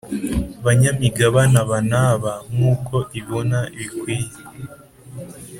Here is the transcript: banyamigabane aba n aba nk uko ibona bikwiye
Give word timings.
banyamigabane 0.65 1.57
aba 1.63 1.77
n 1.89 1.91
aba 2.07 2.33
nk 2.53 2.61
uko 2.73 2.95
ibona 3.19 3.59
bikwiye 3.77 4.37